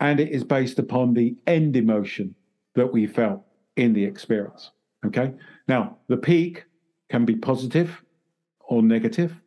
[0.00, 2.34] and it is based upon the end emotion
[2.74, 3.42] that we felt
[3.76, 4.70] in the experience.
[5.04, 5.34] Okay.
[5.68, 6.64] Now the peak
[7.10, 8.02] can be positive
[8.60, 9.38] or negative.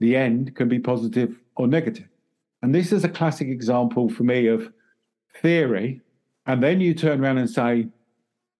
[0.00, 2.08] The end can be positive or negative.
[2.62, 4.72] And this is a classic example for me of
[5.40, 6.00] theory.
[6.46, 7.88] And then you turn around and say,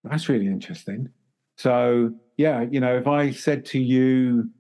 [0.05, 1.09] that's really interesting.
[1.57, 4.51] So, yeah, you know, if I said to you,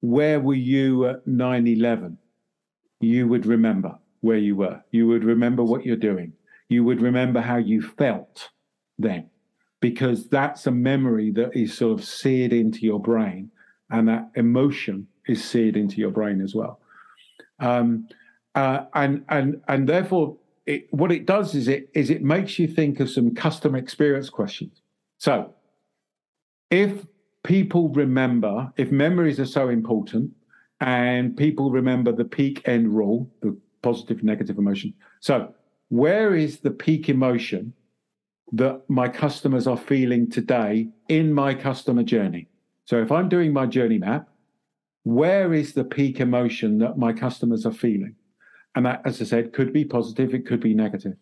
[0.00, 2.18] where were you at 9 11?
[3.00, 4.82] You would remember where you were.
[4.90, 6.32] You would remember what you're doing.
[6.68, 8.50] You would remember how you felt
[8.98, 9.30] then
[9.80, 13.50] because that's a memory that is sort of seared into your brain,
[13.90, 16.80] and that emotion is seared into your brain as well.
[17.58, 18.08] Um,
[18.54, 22.66] uh, and and and therefore, it, what it does is it is it makes you
[22.66, 24.82] think of some customer experience questions.
[25.18, 25.54] So,
[26.70, 27.06] if
[27.44, 30.32] people remember, if memories are so important,
[30.80, 34.94] and people remember the peak end rule, the positive negative emotion.
[35.20, 35.54] So,
[35.88, 37.72] where is the peak emotion
[38.52, 42.48] that my customers are feeling today in my customer journey.
[42.84, 44.28] So if I'm doing my journey map,
[45.04, 48.14] where is the peak emotion that my customers are feeling?
[48.74, 51.16] And that, as I said, could be positive, it could be negative.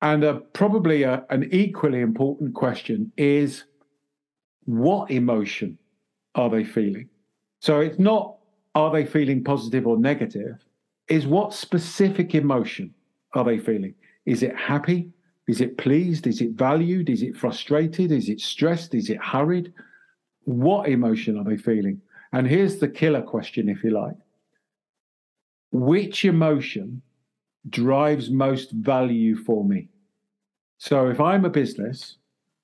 [0.00, 3.64] And uh, probably a, an equally important question is
[4.64, 5.78] what emotion
[6.34, 7.08] are they feeling?
[7.60, 8.36] So it's not
[8.74, 10.64] are they feeling positive or negative,
[11.08, 12.94] is what specific emotion
[13.34, 13.94] are they feeling?
[14.24, 15.10] Is it happy?
[15.46, 16.26] Is it pleased?
[16.26, 17.10] Is it valued?
[17.10, 18.12] Is it frustrated?
[18.12, 18.94] Is it stressed?
[18.94, 19.72] Is it hurried?
[20.44, 22.00] What emotion are they feeling?
[22.32, 24.16] And here's the killer question, if you like
[25.70, 27.02] Which emotion
[27.68, 29.88] drives most value for me?
[30.78, 32.16] So if I'm a business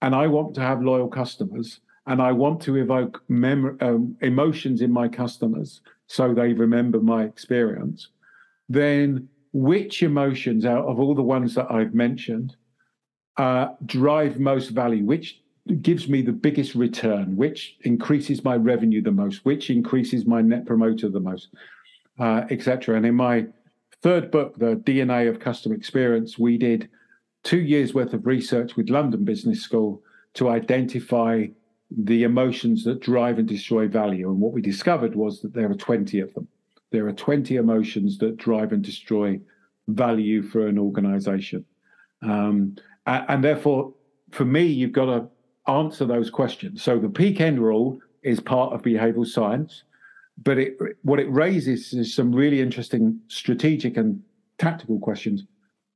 [0.02, 4.80] and I want to have loyal customers and I want to evoke mem- um, emotions
[4.80, 8.08] in my customers so they remember my experience,
[8.68, 12.56] then which emotions out of all the ones that I've mentioned
[13.36, 19.10] uh, drive most value, which gives me the biggest return, which increases my revenue the
[19.10, 21.48] most, which increases my net promoter the most,
[22.18, 22.96] uh, etc.
[22.96, 23.46] And in my
[24.02, 26.88] third book, The DNA of Customer Experience, we did
[27.42, 30.02] two years worth of research with London Business School
[30.34, 31.46] to identify
[31.90, 34.28] the emotions that drive and destroy value.
[34.30, 36.48] And what we discovered was that there are 20 of them.
[36.90, 39.40] There are 20 emotions that drive and destroy
[39.88, 41.64] value for an organization.
[42.22, 42.76] Um,
[43.06, 43.94] and therefore,
[44.30, 45.28] for me, you've got to
[45.68, 46.82] answer those questions.
[46.82, 49.84] So the peak end rule is part of behavioral science,
[50.42, 54.20] but it, what it raises is some really interesting strategic and
[54.58, 55.44] tactical questions.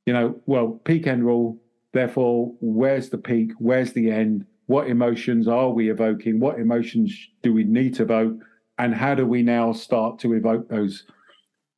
[0.06, 1.58] You know, well, peak end rule,
[1.92, 3.52] therefore, where's the peak?
[3.58, 4.46] Where's the end?
[4.66, 6.40] What emotions are we evoking?
[6.40, 8.34] What emotions do we need to evoke?
[8.78, 11.04] And how do we now start to evoke those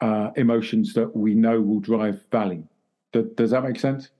[0.00, 2.66] uh, emotions that we know will drive value?
[3.12, 4.10] Does, does that make sense?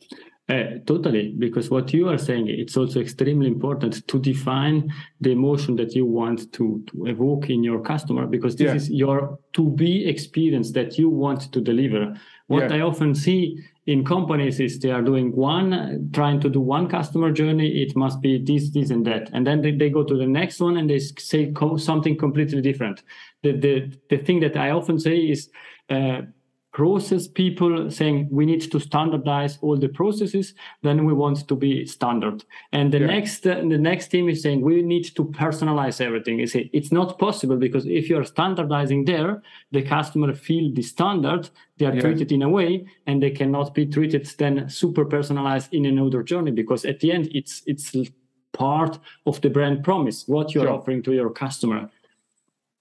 [0.47, 5.75] Uh, totally, because what you are saying, it's also extremely important to define the emotion
[5.75, 8.75] that you want to, to evoke in your customer, because this yeah.
[8.75, 12.15] is your to be experience that you want to deliver.
[12.49, 12.77] what yeah.
[12.77, 17.33] I often see in companies is they are doing one, trying to do one customer
[17.33, 17.83] journey.
[17.83, 20.61] It must be this, this, and that, and then they, they go to the next
[20.61, 23.03] one and they say something completely different.
[23.43, 25.51] The the the thing that I often say is.
[25.89, 26.23] Uh,
[26.75, 31.87] process people saying we need to standardize all the processes then we want to be
[31.87, 33.07] standard and the yeah.
[33.07, 37.17] next uh, the next team is saying we need to personalize everything see it's not
[37.17, 42.01] possible because if you're standardizing there the customer feel the standard they are yeah.
[42.01, 46.51] treated in a way and they cannot be treated then super personalized in another journey
[46.51, 47.95] because at the end it's it's
[48.53, 50.75] part of the brand promise what you're sure.
[50.75, 51.89] offering to your customer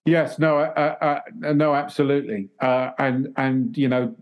[0.05, 4.13] Yes, no, uh, uh, no, absolutely, uh, and and you know,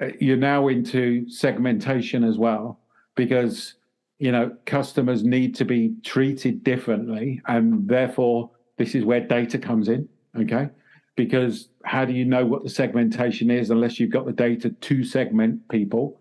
[0.00, 2.80] uh, you're now into segmentation as well
[3.14, 3.74] because
[4.18, 9.88] you know customers need to be treated differently, and therefore this is where data comes
[9.88, 10.06] in.
[10.38, 10.68] Okay,
[11.16, 15.02] because how do you know what the segmentation is unless you've got the data to
[15.02, 16.20] segment people,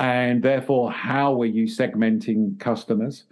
[0.00, 3.22] and therefore how are you segmenting customers,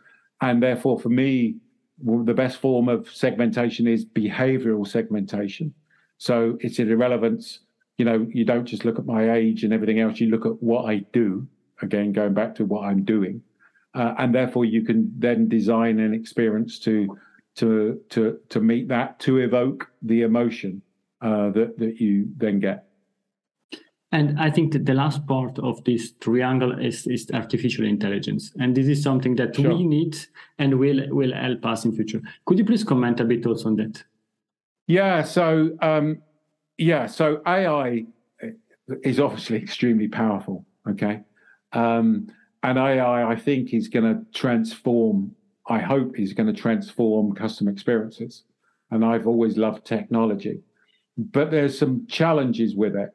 [0.40, 1.56] and therefore for me
[2.02, 5.72] the best form of segmentation is behavioral segmentation.
[6.18, 7.60] So it's an irrelevance.
[7.98, 10.20] You know, you don't just look at my age and everything else.
[10.20, 11.46] You look at what I do.
[11.82, 13.42] Again, going back to what I'm doing,
[13.94, 17.18] uh, and therefore you can then design an experience to
[17.56, 20.80] to to to meet that to evoke the emotion
[21.20, 22.85] uh, that that you then get.
[24.12, 28.52] And I think that the last part of this triangle is, is artificial intelligence.
[28.58, 29.74] And this is something that sure.
[29.74, 30.16] we need
[30.58, 32.22] and will, will help us in future.
[32.44, 34.02] Could you please comment a bit also on that?
[34.86, 36.22] Yeah, so um,
[36.78, 38.04] yeah, so AI
[39.02, 40.64] is obviously extremely powerful.
[40.88, 41.22] Okay,
[41.72, 42.28] um,
[42.62, 45.34] and AI, I think, is going to transform.
[45.68, 48.44] I hope is going to transform customer experiences.
[48.92, 50.60] And I've always loved technology,
[51.18, 53.10] but there's some challenges with it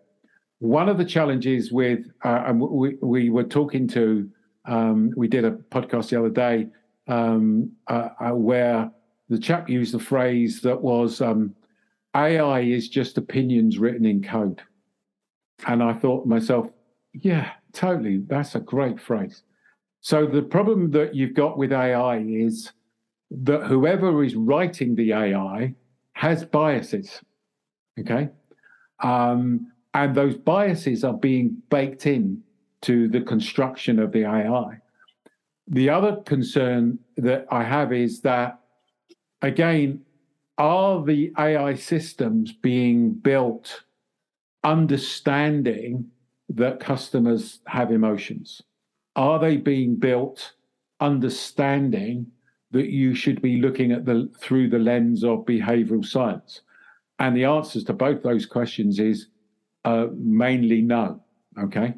[0.61, 4.29] one of the challenges with, uh, and we, we were talking to,
[4.65, 6.67] um, we did a podcast the other day
[7.07, 8.91] um, uh, uh, where
[9.27, 11.55] the chap used the phrase that was um,
[12.15, 14.61] AI is just opinions written in code.
[15.65, 16.67] And I thought to myself,
[17.13, 18.19] yeah, totally.
[18.27, 19.41] That's a great phrase.
[20.01, 22.71] So the problem that you've got with AI is
[23.31, 25.73] that whoever is writing the AI
[26.13, 27.19] has biases.
[27.99, 28.29] Okay.
[29.01, 32.43] Um, and those biases are being baked in
[32.81, 34.79] to the construction of the AI.
[35.67, 38.59] The other concern that I have is that,
[39.41, 40.01] again,
[40.57, 43.83] are the AI systems being built
[44.63, 46.09] understanding
[46.49, 48.61] that customers have emotions?
[49.15, 50.53] Are they being built
[50.99, 52.27] understanding
[52.71, 56.61] that you should be looking at the through the lens of behavioral science?
[57.19, 59.27] And the answers to both those questions is
[59.85, 61.21] uh, mainly no.
[61.59, 61.95] Okay.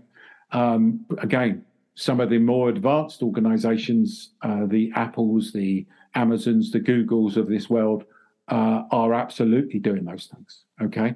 [0.52, 1.66] Um, again,
[1.96, 7.70] some of the more advanced organizations, uh, the Apples, the Amazons, the Googles of this
[7.70, 8.06] world,
[8.48, 10.64] uh, are absolutely doing those things.
[10.82, 11.16] Okay.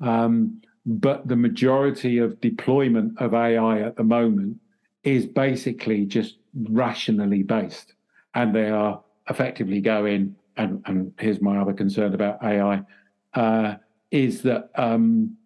[0.00, 4.58] Um, but the majority of deployment of AI at the moment
[5.02, 7.94] is basically just rationally based.
[8.34, 12.82] And they are effectively going, and, and here's my other concern about AI,
[13.34, 13.76] uh,
[14.10, 15.36] is that um,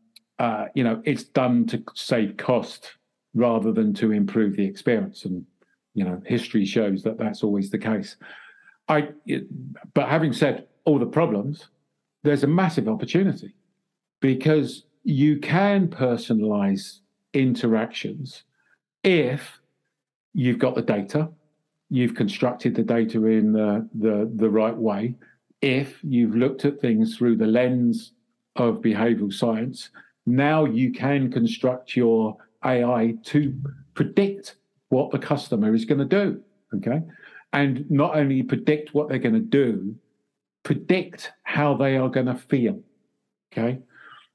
[0.43, 2.97] uh, you know, it's done to save cost
[3.33, 5.25] rather than to improve the experience.
[5.25, 5.47] And,
[5.95, 8.17] you know, history shows that that's always the case.
[8.89, 9.45] I, it,
[9.95, 11.69] but having said all the problems,
[12.25, 13.55] there's a massive opportunity
[14.21, 16.99] because you can personalize
[17.33, 18.43] interactions
[19.05, 19.61] if
[20.35, 21.29] you've got the data,
[21.89, 25.15] you've constructed the data in the, the, the right way,
[25.61, 28.13] if you've looked at things through the lens
[28.57, 29.91] of behavioral science,
[30.27, 33.55] now you can construct your AI to
[33.95, 34.57] predict
[34.89, 36.41] what the customer is going to do.
[36.75, 37.03] Okay.
[37.53, 39.95] And not only predict what they're going to do,
[40.63, 42.81] predict how they are going to feel.
[43.53, 43.81] Okay.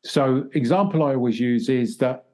[0.03, 2.25] So, example I always use is that,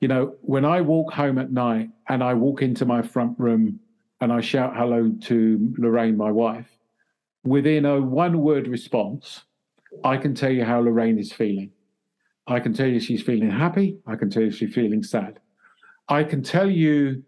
[0.00, 3.80] you know, when I walk home at night and I walk into my front room
[4.20, 6.68] and I shout hello to Lorraine, my wife,
[7.44, 9.42] within a one word response,
[10.04, 11.72] I can tell you how Lorraine is feeling.
[12.48, 13.98] I can tell you she's feeling happy.
[14.06, 15.38] I can tell you she's feeling sad.
[16.08, 17.22] I can tell you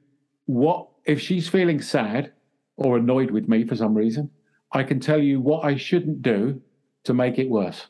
[0.47, 2.33] what, if she's feeling sad
[2.77, 4.31] or annoyed with me for some reason,
[4.73, 6.61] I can tell you what I shouldn't do
[7.05, 7.87] to make it worse.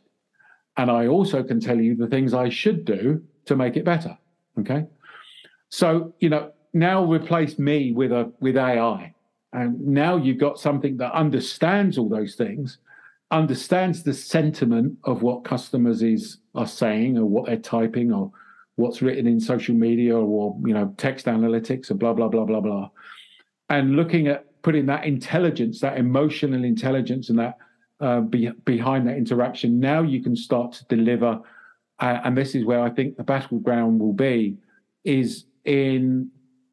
[0.77, 4.19] And I also can tell you the things I should do to make it better.
[4.59, 4.87] Okay.
[5.69, 9.15] So, you know, now replace me with a with AI.
[9.53, 12.79] And now you've got something that understands all those things
[13.31, 18.33] understands the sentiment of what customers is are saying or what they're typing or
[18.77, 22.61] what's written in social media or you know text analytics and blah blah blah blah
[22.61, 22.89] blah.
[23.69, 27.59] And looking at putting that intelligence that emotional intelligence and that
[28.01, 31.41] uh, be, behind that interaction now you can start to deliver
[31.99, 34.57] uh, and this is where i think the battleground will be
[35.05, 36.31] is in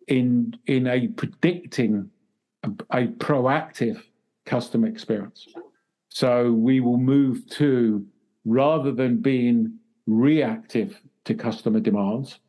[0.08, 2.10] in in a predicting
[2.64, 4.02] a, a proactive
[4.46, 5.48] customer experience.
[6.10, 8.06] So we will move to
[8.48, 9.78] rather than being
[10.08, 12.40] reactive to customer demands,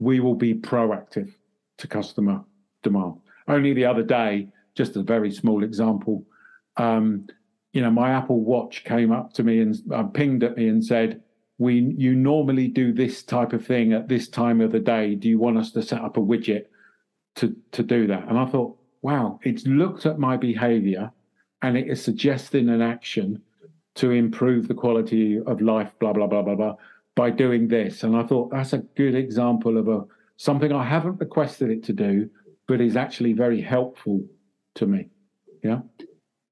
[0.00, 1.32] we will be proactive
[1.78, 2.42] to customer
[2.82, 3.14] demand.
[3.46, 6.24] Only the other day, just a very small example,
[6.76, 7.28] um,
[7.72, 10.84] you know, my Apple Watch came up to me and uh, pinged at me and
[10.84, 11.22] said,
[11.58, 15.14] "We, you normally do this type of thing at this time of the day.
[15.14, 16.66] Do you want us to set up a widget
[17.36, 21.10] to to do that?" And I thought, wow, it's looked at my behavior
[21.62, 23.42] and it is suggesting an action
[23.94, 26.74] to improve the quality of life, blah, blah, blah, blah, blah,
[27.14, 28.02] by doing this.
[28.02, 30.04] And I thought that's a good example of a
[30.36, 32.28] something I haven't requested it to do,
[32.66, 34.24] but is actually very helpful
[34.74, 35.08] to me.
[35.62, 35.80] Yeah.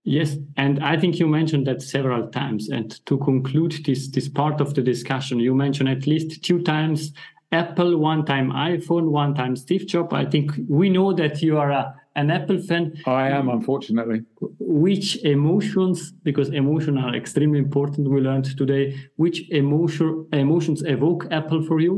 [0.04, 2.70] Yes, and I think you mentioned that several times.
[2.70, 7.12] And to conclude this this part of the discussion, you mentioned at least two times
[7.52, 10.12] Apple, one time iPhone, one time Steve Jobs.
[10.12, 12.84] I think we know that you are a an Apple fan.
[13.06, 14.22] I am, unfortunately.
[14.58, 18.84] Which emotions, because emotions are extremely important, we learned today,
[19.16, 21.94] which emotion emotions evoke Apple for you?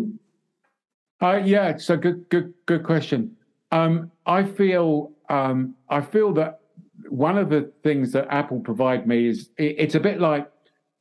[1.20, 3.36] Uh, yeah, it's a good, good, good question.
[3.70, 6.60] Um, I feel, um, I feel that
[7.08, 10.46] one of the things that Apple provide me is it, it's a bit like,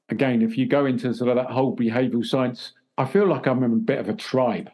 [0.09, 3.63] again, if you go into sort of that whole behavioral science, I feel like I'm
[3.63, 4.69] in a bit of a tribe.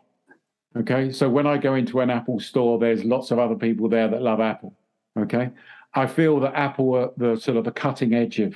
[0.78, 1.12] Okay.
[1.12, 4.22] So when I go into an Apple store, there's lots of other people there that
[4.22, 4.76] love Apple.
[5.18, 5.50] Okay.
[5.94, 8.56] I feel that Apple are the sort of the cutting edge of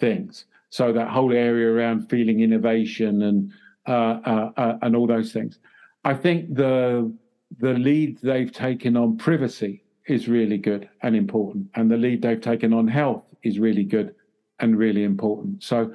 [0.00, 0.46] things.
[0.70, 3.52] So that whole area around feeling innovation and
[3.86, 5.58] uh, uh, uh, and all those things.
[6.04, 7.12] I think the
[7.58, 12.40] the lead they've taken on privacy is really good and important, and the lead they've
[12.40, 14.14] taken on health is really good
[14.58, 15.62] and really important.
[15.62, 15.94] So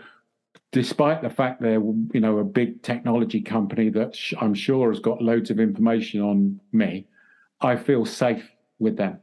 [0.72, 1.74] despite the fact they're
[2.14, 6.60] you know a big technology company that I'm sure has got loads of information on
[6.72, 7.08] me,
[7.60, 8.50] I feel safe
[8.80, 9.20] with them.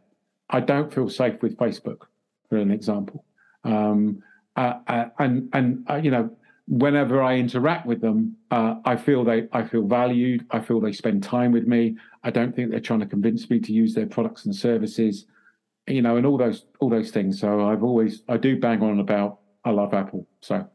[0.51, 2.03] I don't feel safe with Facebook,
[2.49, 3.25] for an example.
[3.65, 4.23] Um,
[4.57, 6.31] uh, uh, and and uh, you know,
[6.67, 10.47] whenever I interact with them, uh, I feel they I feel valued.
[10.51, 11.97] I feel they spend time with me.
[12.25, 15.27] I don't think they're trying to convince me to use their products and services,
[15.87, 17.41] you know, and all those all those things.
[17.41, 20.27] So I've always I do bang on about I love Apple.
[20.41, 20.69] So.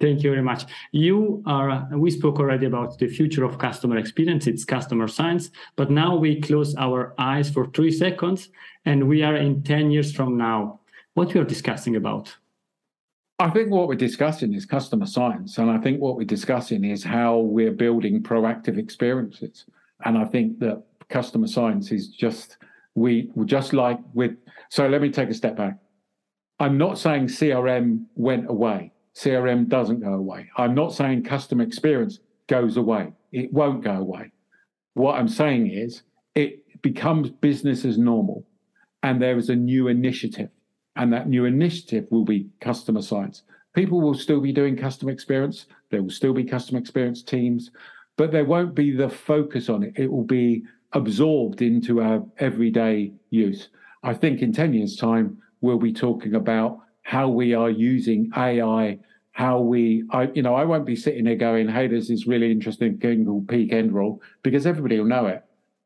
[0.00, 0.64] Thank you very much.
[0.92, 5.90] You are, we spoke already about the future of customer experience, it's customer science, but
[5.90, 8.48] now we close our eyes for three seconds
[8.84, 10.80] and we are in 10 years from now.
[11.14, 12.34] What we are discussing about?
[13.40, 15.58] I think what we're discussing is customer science.
[15.58, 19.64] And I think what we're discussing is how we're building proactive experiences.
[20.04, 22.56] And I think that customer science is just,
[22.94, 24.36] we just like with,
[24.70, 25.78] so let me take a step back.
[26.60, 28.92] I'm not saying CRM went away.
[29.18, 30.48] CRM doesn't go away.
[30.56, 33.12] I'm not saying customer experience goes away.
[33.32, 34.30] It won't go away.
[34.94, 36.02] What I'm saying is
[36.36, 38.46] it becomes business as normal
[39.02, 40.50] and there is a new initiative
[40.94, 43.42] and that new initiative will be customer science.
[43.74, 45.66] People will still be doing customer experience.
[45.90, 47.70] There will still be customer experience teams,
[48.16, 49.94] but there won't be the focus on it.
[49.96, 50.62] It will be
[50.92, 53.68] absorbed into our everyday use.
[54.04, 58.98] I think in 10 years' time, we'll be talking about how we are using AI
[59.32, 62.50] how we, I, you know, I won't be sitting there going, "Hey, there's this really
[62.50, 65.44] interesting thing called peak end rule," because everybody will know it.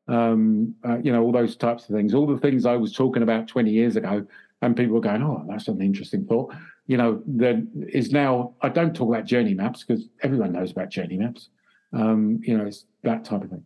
[0.08, 3.22] Um, uh, you know, all those types of things, all the things I was talking
[3.22, 4.26] about 20 years ago,
[4.62, 6.54] and people were going, "Oh, that's an interesting thought."
[6.86, 8.54] You know, there is now.
[8.62, 11.50] I don't talk about journey maps because everyone knows about journey maps.
[11.92, 13.64] Um, you know, it's that type of thing.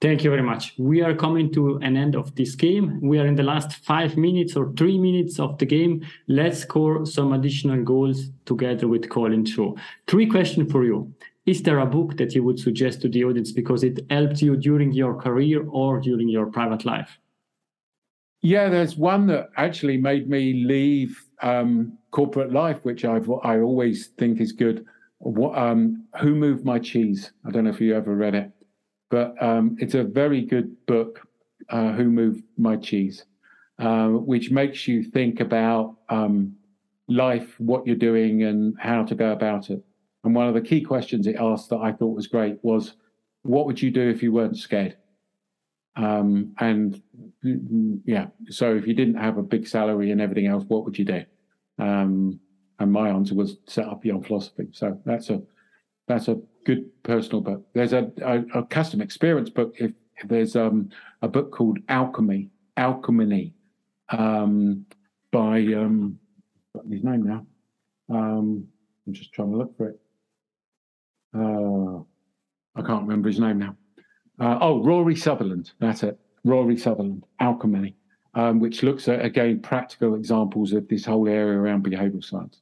[0.00, 0.72] Thank you very much.
[0.78, 2.98] We are coming to an end of this game.
[3.02, 6.06] We are in the last five minutes or three minutes of the game.
[6.26, 9.74] Let's score some additional goals together with Colin Shaw.
[10.06, 11.12] Three questions for you.
[11.44, 14.56] Is there a book that you would suggest to the audience because it helped you
[14.56, 17.18] during your career or during your private life?
[18.40, 24.06] Yeah, there's one that actually made me leave um, corporate life, which I've I always
[24.16, 24.86] think is good.
[25.54, 27.32] Um, Who moved my cheese?
[27.46, 28.50] I don't know if you ever read it
[29.10, 31.20] but um, it's a very good book,
[31.68, 33.24] uh, Who Moved My Cheese,
[33.78, 36.54] uh, which makes you think about um,
[37.08, 39.84] life, what you're doing, and how to go about it.
[40.24, 42.94] And one of the key questions it asked that I thought was great was,
[43.42, 44.96] What would you do if you weren't scared?
[45.96, 47.02] Um, and
[48.04, 51.04] yeah, so if you didn't have a big salary and everything else, what would you
[51.04, 51.24] do?
[51.78, 52.38] Um,
[52.78, 54.68] and my answer was set up Beyond Philosophy.
[54.72, 55.42] So that's a
[56.06, 57.64] that's a good personal book.
[57.74, 59.74] There's a, a, a custom experience book.
[59.78, 59.92] If,
[60.24, 60.90] there's um,
[61.22, 63.54] a book called Alchemy, Alchemy,
[64.10, 64.84] um,
[65.32, 66.18] by um,
[66.90, 67.46] his name now.
[68.14, 68.66] Um,
[69.06, 70.00] I'm just trying to look for it.
[71.34, 72.02] Uh,
[72.78, 73.76] I can't remember his name now.
[74.38, 75.72] Uh, oh, Rory Sutherland.
[75.78, 76.18] That's it.
[76.44, 77.94] Rory Sutherland, Alchemy,
[78.34, 82.60] um, which looks at again practical examples of this whole area around behavioral science.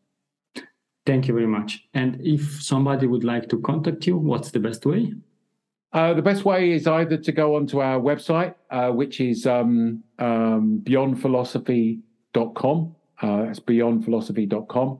[1.08, 1.88] Thank you very much.
[1.94, 5.14] And if somebody would like to contact you, what's the best way?
[5.94, 10.02] Uh, the best way is either to go onto our website, uh, which is um,
[10.18, 12.94] um, beyondphilosophy.com.
[13.22, 14.98] Uh, that's beyondphilosophy.com,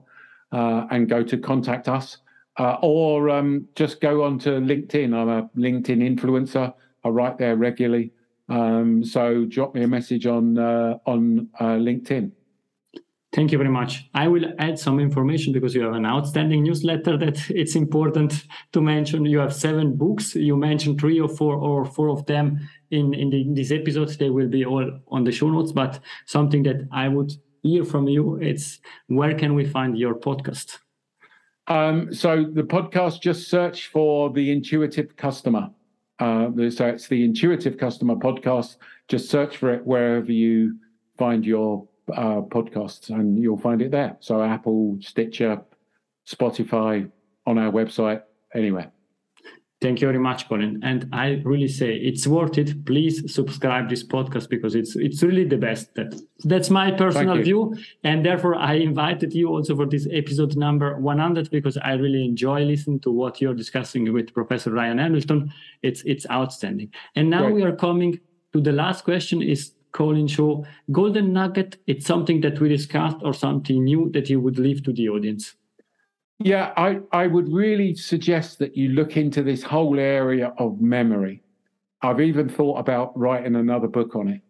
[0.51, 2.17] uh, and go to contact us,
[2.57, 5.13] uh, or um, just go onto LinkedIn.
[5.13, 6.73] I'm a LinkedIn influencer.
[7.03, 8.13] I write there regularly,
[8.49, 12.31] um, so drop me a message on uh, on LinkedIn.
[13.31, 14.09] Thank you very much.
[14.15, 18.81] I will add some information because you have an outstanding newsletter that it's important to
[18.81, 19.25] mention.
[19.25, 20.33] You have seven books.
[20.33, 24.17] You mentioned three or four or four of them in, in, the, in these episodes.
[24.17, 28.07] They will be all on the show notes, but something that I would hear from
[28.07, 30.79] you, it's where can we find your podcast?
[31.67, 35.69] Um, so the podcast, just search for the intuitive customer.
[36.17, 38.77] Uh, so it's the intuitive customer podcast.
[39.07, 40.79] Just search for it wherever you
[41.15, 44.17] find your uh, podcasts, and you'll find it there.
[44.19, 45.61] So Apple, Stitcher,
[46.27, 47.09] Spotify,
[47.45, 48.21] on our website,
[48.53, 48.91] anywhere.
[49.81, 50.81] Thank you very much, Colin.
[50.83, 52.85] And I really say it's worth it.
[52.85, 55.95] Please subscribe this podcast because it's it's really the best.
[55.95, 60.99] That that's my personal view, and therefore I invited you also for this episode number
[60.99, 65.53] 100 because I really enjoy listening to what you're discussing with Professor Ryan Hamilton.
[65.81, 66.91] It's it's outstanding.
[67.15, 68.19] And now we are coming
[68.51, 71.77] to the last question: Is Colin Shaw golden nugget?
[71.87, 75.55] It's something that we discussed or something new that you would leave to the audience.
[76.39, 81.43] Yeah, I, I would really suggest that you look into this whole area of memory.
[82.01, 84.41] I've even thought about writing another book on it.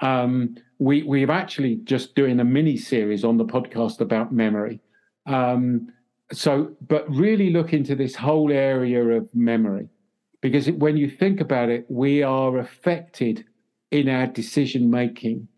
[0.00, 4.80] Um, we we're actually just doing a mini series on the podcast about memory.
[5.26, 5.92] Um,
[6.32, 9.88] so, but really look into this whole area of memory,
[10.40, 13.44] because when you think about it, we are affected
[13.90, 15.48] in our decision making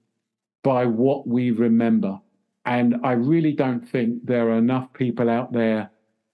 [0.63, 2.19] by what we remember.
[2.65, 5.91] And I really don't think there are enough people out there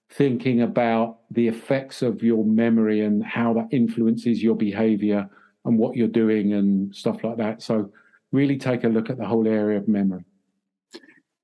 [0.09, 5.29] thinking about the effects of your memory and how that influences your behavior
[5.65, 7.61] and what you're doing and stuff like that.
[7.61, 7.91] So,
[8.31, 10.25] really take a look at the whole area of memory.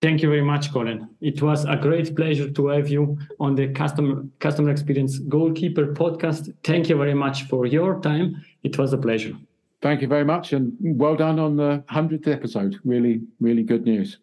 [0.02, 1.08] Thank you very much, Colin.
[1.22, 6.54] It was a great pleasure to have you on the customer customer experience goalkeeper podcast.
[6.66, 8.44] Thank you very much for your time.
[8.64, 9.34] It was a pleasure.
[9.84, 12.80] Thank you very much, and well done on the hundredth episode.
[12.86, 14.18] Really, really good news.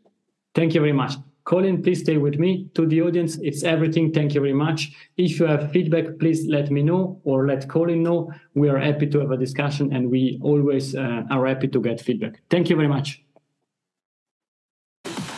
[0.55, 1.13] Thank you very much.
[1.45, 2.71] Colin, please stay with me.
[2.75, 4.11] To the audience, it's everything.
[4.11, 4.91] Thank you very much.
[5.19, 8.33] If you have feedback, please let me know or let Colin know.
[8.55, 12.01] We are happy to have a discussion and we always uh, are happy to get
[12.01, 12.41] feedback.
[12.49, 13.23] Thank you very much.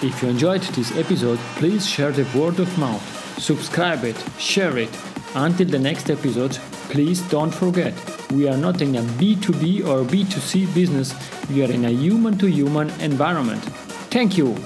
[0.03, 3.07] If you enjoyed this episode, please share the word of mouth,
[3.39, 4.91] subscribe it, share it.
[5.35, 6.53] Until the next episode,
[6.91, 7.95] please don't forget
[8.33, 11.15] we are not in a B2B or B2C business,
[11.51, 13.63] we are in a human to human environment.
[14.11, 14.57] Thank you.